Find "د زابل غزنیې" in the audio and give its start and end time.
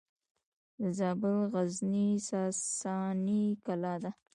0.79-2.09